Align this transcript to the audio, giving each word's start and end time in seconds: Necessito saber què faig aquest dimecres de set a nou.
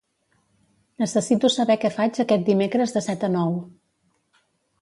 Necessito 1.03 1.51
saber 1.57 1.77
què 1.83 1.93
faig 1.97 2.21
aquest 2.25 2.49
dimecres 2.49 2.97
de 2.97 3.07
set 3.11 3.27
a 3.29 3.31
nou. 3.39 3.55